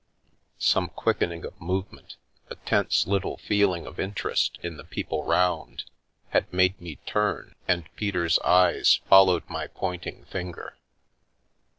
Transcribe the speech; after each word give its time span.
Some 0.57 0.87
quickening 0.87 1.45
of 1.45 1.61
movement, 1.61 2.15
a 2.49 2.55
tense 2.55 3.05
little 3.05 3.37
feeling 3.37 3.85
of 3.85 3.99
interest, 3.99 4.57
in 4.63 4.77
the 4.77 4.83
people 4.83 5.23
round, 5.23 5.83
had 6.29 6.51
made 6.51 6.81
me 6.81 6.95
turn, 7.05 7.53
and 7.67 7.87
Peter's 7.95 8.39
eyes 8.39 8.99
followed 9.07 9.47
my 9.47 9.67
pointing 9.67 10.25
finger. 10.25 10.75